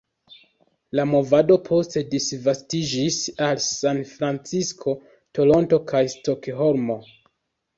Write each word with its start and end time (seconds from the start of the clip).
La 0.99 1.03
movado 1.09 1.57
poste 1.67 2.03
disvastiĝis 2.13 3.19
al 3.49 3.61
Sanfrancisko, 3.67 4.97
Toronto, 5.41 5.81
kaj 5.93 6.03
Stokholmo. 6.17 6.99